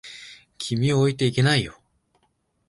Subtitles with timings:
[0.57, 1.79] 君を置いていけないよ。